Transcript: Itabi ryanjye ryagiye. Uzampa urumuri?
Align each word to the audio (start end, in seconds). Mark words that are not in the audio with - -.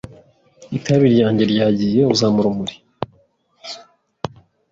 Itabi 0.77 1.05
ryanjye 1.13 1.43
ryagiye. 1.51 2.01
Uzampa 2.13 2.37
urumuri? 2.41 2.75